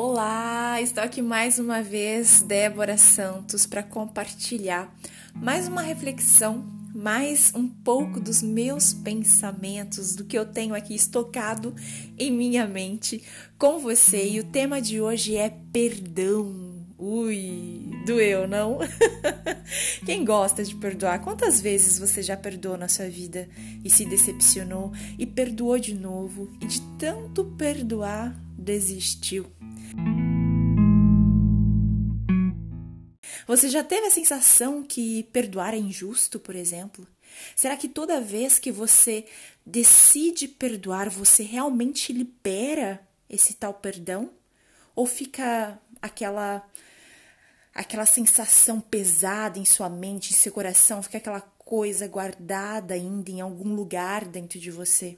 [0.00, 4.96] Olá, estou aqui mais uma vez, Débora Santos, para compartilhar
[5.34, 11.74] mais uma reflexão, mais um pouco dos meus pensamentos, do que eu tenho aqui estocado
[12.16, 13.24] em minha mente
[13.58, 14.24] com você.
[14.24, 16.76] E o tema de hoje é perdão.
[16.96, 18.78] Ui, doeu, não?
[20.06, 21.20] Quem gosta de perdoar?
[21.22, 23.48] Quantas vezes você já perdoou na sua vida
[23.84, 29.46] e se decepcionou e perdoou de novo e de tanto perdoar desistiu?
[33.46, 37.06] Você já teve a sensação que perdoar é injusto, por exemplo?
[37.56, 39.24] Será que toda vez que você
[39.64, 44.30] decide perdoar, você realmente libera esse tal perdão?
[44.94, 46.68] Ou fica aquela
[47.74, 53.40] aquela sensação pesada em sua mente, em seu coração, fica aquela coisa guardada ainda em
[53.40, 55.16] algum lugar dentro de você?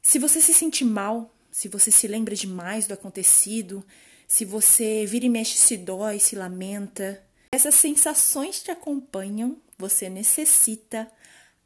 [0.00, 3.82] Se você se sente mal se você se lembra demais do acontecido,
[4.28, 7.24] se você vira e mexe, se dói, se lamenta.
[7.50, 11.10] Essas sensações te acompanham, você necessita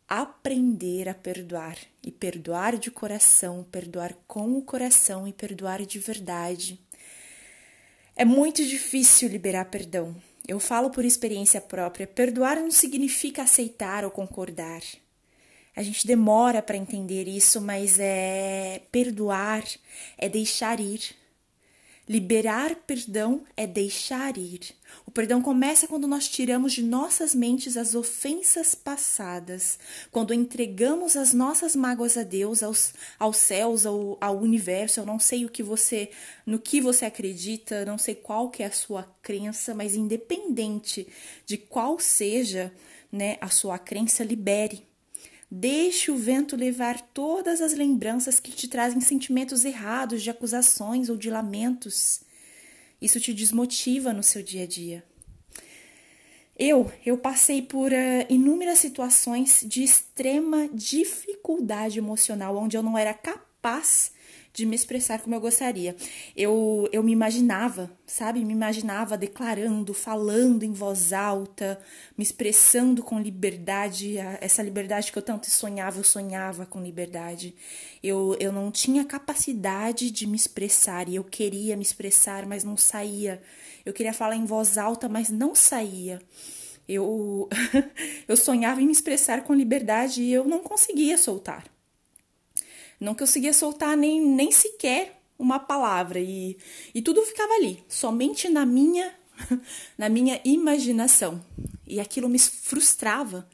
[0.09, 6.79] aprender a perdoar e perdoar de coração, perdoar com o coração e perdoar de verdade.
[8.15, 10.15] É muito difícil liberar perdão.
[10.47, 12.07] Eu falo por experiência própria.
[12.07, 14.83] Perdoar não significa aceitar ou concordar.
[15.75, 19.65] A gente demora para entender isso, mas é perdoar,
[20.19, 21.17] é deixar ir.
[22.11, 24.75] Liberar perdão é deixar ir.
[25.07, 29.79] O perdão começa quando nós tiramos de nossas mentes as ofensas passadas,
[30.11, 34.99] quando entregamos as nossas mágoas a Deus, aos, aos céus, ao, ao universo.
[34.99, 36.11] Eu não sei o que você,
[36.45, 41.07] no que você acredita, não sei qual que é a sua crença, mas independente
[41.47, 42.73] de qual seja,
[43.12, 44.90] né, a sua crença, libere
[45.51, 51.17] Deixe o vento levar todas as lembranças que te trazem sentimentos errados de acusações ou
[51.17, 52.20] de lamentos.
[53.03, 55.05] Isso te desmotiva no seu dia a dia.
[56.56, 63.15] Eu, eu passei por uh, inúmeras situações de extrema dificuldade emocional, onde eu não era
[63.15, 63.50] capaz
[64.53, 65.97] de me expressar como eu gostaria.
[66.37, 68.44] Eu, eu me imaginava, sabe?
[68.44, 71.81] Me imaginava declarando, falando em voz alta,
[72.16, 77.54] me expressando com liberdade, essa liberdade que eu tanto sonhava, eu sonhava com liberdade.
[78.03, 82.76] Eu, eu não tinha capacidade de me expressar e eu queria me expressar, mas não
[82.76, 83.41] saía.
[83.84, 86.20] Eu queria falar em voz alta, mas não saía.
[86.88, 87.49] Eu,
[88.26, 91.65] eu sonhava em me expressar com liberdade e eu não conseguia soltar.
[93.00, 96.59] Não conseguia soltar nem, nem sequer uma palavra e,
[96.94, 99.19] e tudo ficava ali, somente na minha
[99.97, 101.43] na minha imaginação.
[101.87, 103.49] E aquilo me frustrava,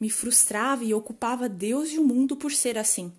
[0.00, 3.12] me frustrava e ocupava Deus e o mundo por ser assim,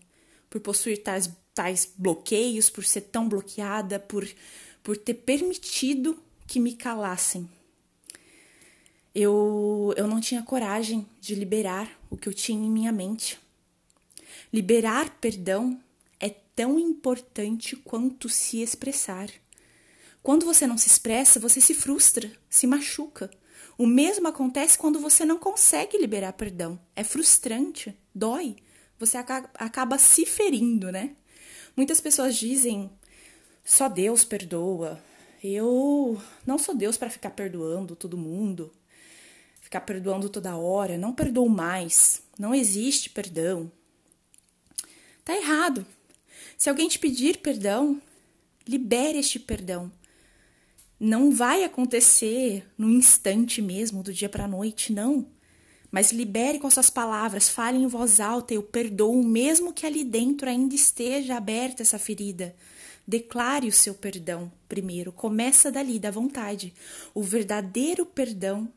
[0.49, 4.27] por possuir tais, tais bloqueios, por ser tão bloqueada, por,
[4.83, 7.49] por ter permitido que me calassem.
[9.13, 13.39] Eu, eu não tinha coragem de liberar o que eu tinha em minha mente.
[14.51, 15.79] Liberar perdão
[16.19, 19.29] é tão importante quanto se expressar.
[20.23, 23.29] Quando você não se expressa, você se frustra, se machuca.
[23.77, 26.79] O mesmo acontece quando você não consegue liberar perdão.
[26.95, 28.55] É frustrante, dói.
[28.97, 31.15] Você acaba se ferindo, né?
[31.75, 32.89] Muitas pessoas dizem:
[33.63, 34.99] só Deus perdoa.
[35.43, 38.71] Eu não sou Deus para ficar perdoando todo mundo,
[39.59, 40.97] ficar perdoando toda hora.
[40.97, 42.23] Não perdoo mais.
[42.39, 43.71] Não existe perdão.
[45.25, 45.83] Tá errado.
[46.55, 47.99] Se alguém te pedir perdão,
[48.67, 49.91] libere este perdão.
[50.99, 55.27] Não vai acontecer no instante mesmo, do dia para a noite, não.
[55.91, 60.47] Mas libere com suas palavras, fale em voz alta: Eu perdoo, mesmo que ali dentro
[60.47, 62.55] ainda esteja aberta essa ferida.
[63.07, 66.71] Declare o seu perdão primeiro, começa dali, da vontade.
[67.15, 68.71] O verdadeiro perdão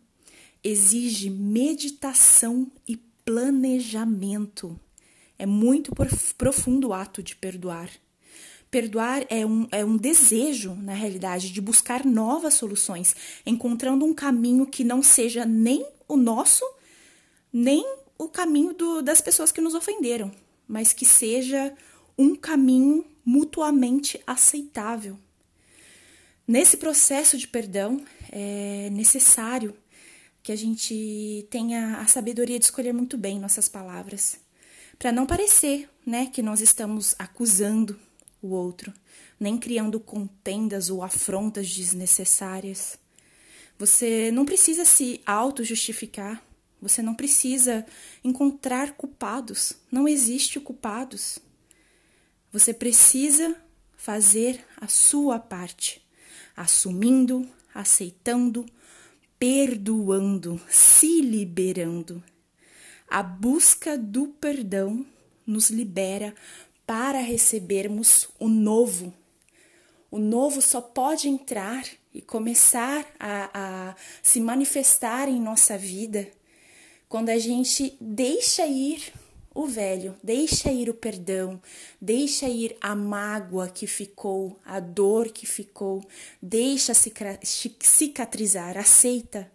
[0.65, 4.80] exige meditação e planejamento.
[5.38, 5.92] É muito
[6.36, 7.90] profundo o ato de perdoar.
[8.70, 13.14] Perdoar é um, é um desejo, na realidade, de buscar novas soluções,
[13.46, 16.64] encontrando um caminho que não seja nem o nosso,
[17.52, 17.86] nem
[18.18, 20.30] o caminho do, das pessoas que nos ofenderam,
[20.66, 21.72] mas que seja
[22.18, 25.16] um caminho mutuamente aceitável.
[26.46, 28.02] Nesse processo de perdão,
[28.32, 29.74] é necessário
[30.42, 34.47] que a gente tenha a sabedoria de escolher muito bem nossas palavras
[34.98, 37.98] para não parecer, né, que nós estamos acusando
[38.42, 38.92] o outro,
[39.39, 42.98] nem criando contendas ou afrontas desnecessárias.
[43.78, 46.42] Você não precisa se auto-justificar,
[46.80, 47.86] você não precisa
[48.24, 51.39] encontrar culpados, não existe culpados.
[52.53, 53.56] Você precisa
[53.97, 56.04] fazer a sua parte,
[56.56, 58.65] assumindo, aceitando,
[59.39, 62.22] perdoando, se liberando.
[63.10, 65.05] A busca do perdão
[65.47, 66.34] nos libera
[66.87, 69.13] para recebermos o novo.
[70.10, 76.28] O novo só pode entrar e começar a, a se manifestar em nossa vida
[77.09, 79.13] quando a gente deixa ir
[79.55, 81.60] o velho, deixa ir o perdão,
[82.01, 86.07] deixa ir a mágoa que ficou, a dor que ficou,
[86.41, 89.51] deixa cicatrizar, aceita.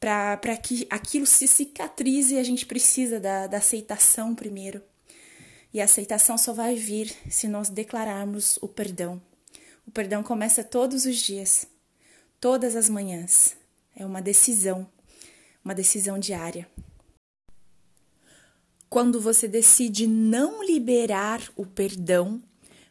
[0.00, 4.82] Para que aquilo se cicatrize, a gente precisa da, da aceitação primeiro.
[5.72, 9.20] E a aceitação só vai vir se nós declararmos o perdão.
[9.86, 11.66] O perdão começa todos os dias,
[12.40, 13.56] todas as manhãs.
[13.94, 14.88] É uma decisão,
[15.64, 16.66] uma decisão diária.
[18.88, 22.42] Quando você decide não liberar o perdão,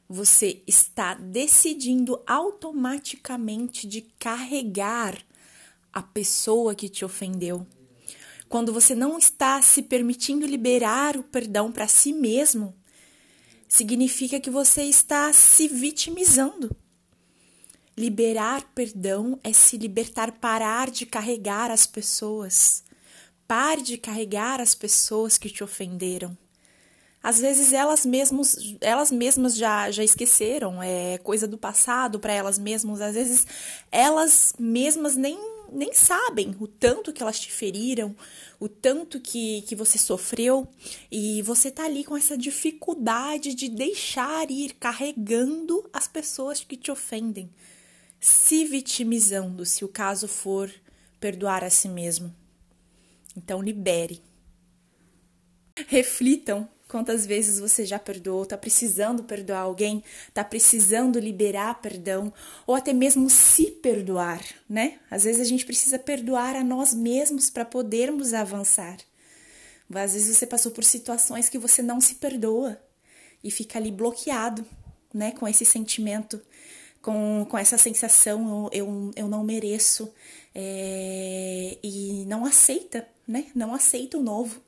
[0.08, 5.18] você está decidindo automaticamente de carregar
[5.94, 7.66] a pessoa que te ofendeu.
[8.48, 12.76] Quando você não está se permitindo liberar o perdão para si mesmo,
[13.68, 16.76] significa que você está se vitimizando.
[17.96, 22.84] Liberar perdão é se libertar, parar de carregar as pessoas.
[23.48, 26.38] Pare de carregar as pessoas que te ofenderam.
[27.22, 32.58] Às vezes elas mesmas, elas mesmas já, já esqueceram, é coisa do passado para elas
[32.58, 33.02] mesmas.
[33.02, 33.46] Às vezes
[33.92, 35.38] elas mesmas nem,
[35.74, 38.16] nem sabem o tanto que elas te feriram,
[38.60, 40.68] o tanto que, que você sofreu,
[41.12, 46.92] e você tá ali com essa dificuldade de deixar ir carregando as pessoas que te
[46.92, 47.50] ofendem,
[48.20, 50.72] se vitimizando, se o caso for
[51.20, 52.34] perdoar a si mesmo.
[53.36, 54.22] Então, libere.
[55.88, 62.34] Reflitam quantas vezes você já perdoou, está precisando perdoar alguém, está precisando liberar perdão,
[62.68, 65.00] ou até mesmo se perdoar, né?
[65.10, 68.98] Às vezes a gente precisa perdoar a nós mesmos para podermos avançar.
[69.94, 72.78] Às vezes você passou por situações que você não se perdoa
[73.44, 74.66] e fica ali bloqueado,
[75.14, 75.32] né?
[75.32, 76.42] Com esse sentimento,
[77.02, 80.14] com, com essa sensação, eu, eu não mereço,
[80.54, 83.46] é, e não aceita né?
[83.54, 84.60] Não aceita o novo.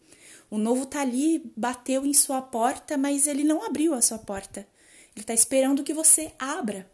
[0.52, 4.68] O novo tá ali, bateu em sua porta, mas ele não abriu a sua porta.
[5.16, 6.92] Ele está esperando que você abra.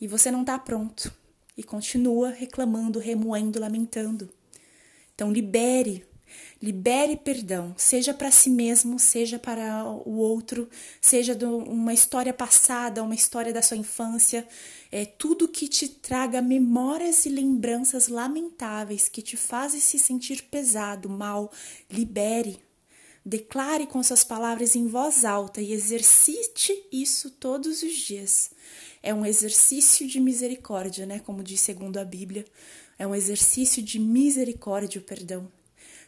[0.00, 1.10] E você não está pronto.
[1.56, 4.28] E continua reclamando, remoendo, lamentando.
[5.14, 6.04] Então libere
[6.62, 10.68] Libere perdão, seja para si mesmo, seja para o outro,
[11.00, 14.48] seja de uma história passada, uma história da sua infância,
[14.90, 21.08] é tudo que te traga memórias e lembranças lamentáveis que te fazem se sentir pesado,
[21.08, 21.52] mal,
[21.90, 22.58] libere.
[23.26, 28.50] Declare com suas palavras em voz alta e exercite isso todos os dias.
[29.02, 31.20] É um exercício de misericórdia, né?
[31.20, 32.44] Como diz segundo a Bíblia.
[32.98, 35.50] É um exercício de misericórdia o perdão.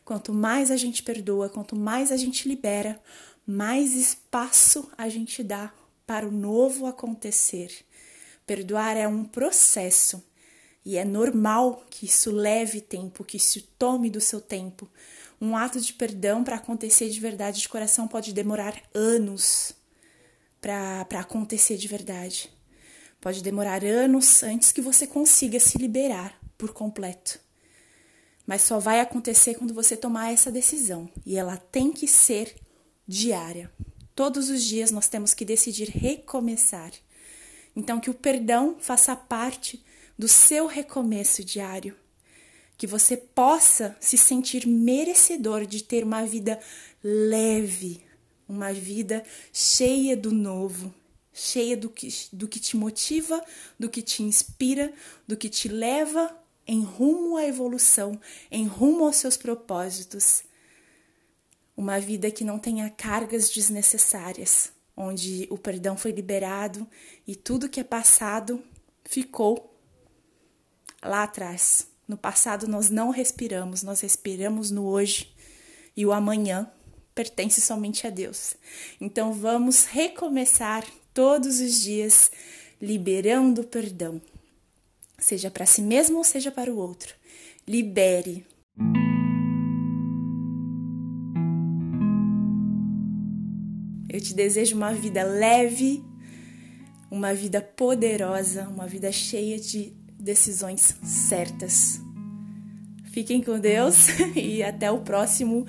[0.04, 3.00] Quanto mais a gente perdoa, quanto mais a gente libera,
[3.46, 5.72] mais espaço a gente dá
[6.06, 7.72] para o novo acontecer.
[8.46, 10.22] Perdoar é um processo
[10.84, 14.88] e é normal que isso leve tempo, que isso tome do seu tempo.
[15.40, 19.74] Um ato de perdão para acontecer de verdade de coração pode demorar anos
[20.60, 22.50] para acontecer de verdade.
[23.20, 27.38] Pode demorar anos antes que você consiga se liberar por completo.
[28.46, 31.10] Mas só vai acontecer quando você tomar essa decisão.
[31.24, 32.54] E ela tem que ser
[33.06, 33.70] diária.
[34.14, 36.92] Todos os dias nós temos que decidir recomeçar.
[37.74, 39.84] Então, que o perdão faça parte
[40.18, 41.94] do seu recomeço diário.
[42.76, 46.60] Que você possa se sentir merecedor de ter uma vida
[47.02, 48.02] leve,
[48.48, 50.94] uma vida cheia do novo,
[51.32, 53.44] cheia do que, do que te motiva,
[53.78, 54.92] do que te inspira,
[55.26, 56.34] do que te leva
[56.66, 58.18] em rumo à evolução,
[58.50, 60.42] em rumo aos seus propósitos.
[61.76, 66.88] Uma vida que não tenha cargas desnecessárias, onde o perdão foi liberado
[67.26, 68.62] e tudo que é passado
[69.04, 69.78] ficou
[71.02, 71.95] lá atrás.
[72.08, 75.34] No passado nós não respiramos, nós respiramos no hoje
[75.96, 76.70] e o amanhã
[77.14, 78.54] pertence somente a Deus.
[79.00, 82.30] Então vamos recomeçar todos os dias
[82.80, 84.20] liberando perdão,
[85.18, 87.14] seja para si mesmo ou seja para o outro.
[87.66, 88.46] Libere.
[94.08, 96.04] Eu te desejo uma vida leve,
[97.10, 99.95] uma vida poderosa, uma vida cheia de
[100.26, 102.00] decisões certas.
[103.12, 105.64] Fiquem com Deus e até o próximo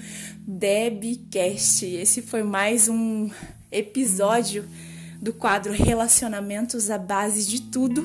[0.47, 1.85] Debcast.
[1.85, 3.29] Esse foi mais um
[3.71, 4.65] episódio
[5.21, 8.03] do quadro Relacionamentos à base de tudo.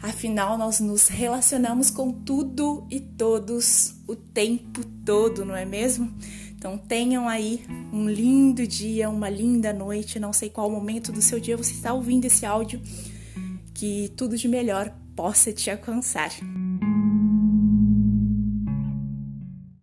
[0.00, 6.16] Afinal, nós nos relacionamos com tudo e todos o tempo todo, não é mesmo?
[6.56, 10.20] Então tenham aí um lindo dia, uma linda noite.
[10.20, 12.80] Não sei qual momento do seu dia você está ouvindo esse áudio.
[13.74, 16.30] Que tudo de melhor possa te alcançar.